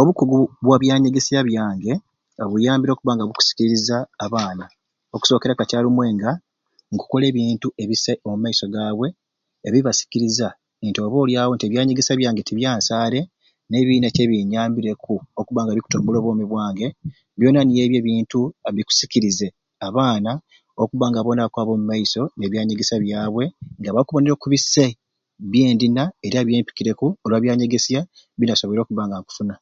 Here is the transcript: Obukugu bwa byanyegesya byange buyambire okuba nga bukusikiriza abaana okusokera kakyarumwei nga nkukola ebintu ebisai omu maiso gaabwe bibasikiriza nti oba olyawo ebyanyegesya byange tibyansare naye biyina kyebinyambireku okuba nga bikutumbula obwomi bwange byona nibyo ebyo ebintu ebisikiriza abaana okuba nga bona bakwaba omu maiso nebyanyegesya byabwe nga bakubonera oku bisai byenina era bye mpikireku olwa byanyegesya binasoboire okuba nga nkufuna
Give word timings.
Obukugu 0.00 0.36
bwa 0.64 0.76
byanyegesya 0.82 1.38
byange 1.48 1.92
buyambire 2.50 2.90
okuba 2.94 3.12
nga 3.14 3.24
bukusikiriza 3.28 3.96
abaana 4.24 4.64
okusokera 5.14 5.52
kakyarumwei 5.58 6.12
nga 6.16 6.30
nkukola 6.92 7.24
ebintu 7.32 7.68
ebisai 7.82 8.16
omu 8.26 8.36
maiso 8.42 8.64
gaabwe 8.74 9.08
bibasikiriza 9.72 10.48
nti 10.88 10.98
oba 11.04 11.16
olyawo 11.24 11.52
ebyanyegesya 11.66 12.14
byange 12.20 12.40
tibyansare 12.48 13.20
naye 13.68 13.82
biyina 13.88 14.08
kyebinyambireku 14.14 15.14
okuba 15.40 15.60
nga 15.64 15.72
bikutumbula 15.76 16.16
obwomi 16.20 16.44
bwange 16.50 16.86
byona 17.38 17.60
nibyo 17.62 17.82
ebyo 17.86 17.98
ebintu 18.00 18.40
ebisikiriza 18.68 19.48
abaana 19.86 20.30
okuba 20.82 21.04
nga 21.10 21.20
bona 21.24 21.40
bakwaba 21.44 21.70
omu 21.74 21.84
maiso 21.90 22.22
nebyanyegesya 22.38 22.96
byabwe 23.04 23.44
nga 23.80 23.90
bakubonera 23.96 24.32
oku 24.36 24.46
bisai 24.52 24.92
byenina 25.50 26.02
era 26.26 26.40
bye 26.46 26.60
mpikireku 26.62 27.06
olwa 27.24 27.38
byanyegesya 27.44 27.98
binasoboire 28.38 28.80
okuba 28.82 29.04
nga 29.08 29.18
nkufuna 29.22 29.56